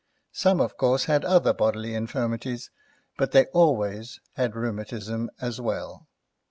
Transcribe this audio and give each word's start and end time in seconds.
Some, 0.33 0.59
of 0.59 0.77
course, 0.77 1.03
had 1.05 1.23
other 1.23 1.53
bodily 1.53 1.93
infirmities, 1.93 2.71
but 3.17 3.33
they 3.33 3.45
always 3.53 4.19
had 4.33 4.55
rheumatism 4.55 5.29
as 5.39 5.61
well. 5.61 6.07